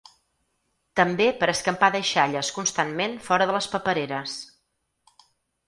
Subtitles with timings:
[0.99, 4.37] També per escampar deixalles constantment fora de les papereres.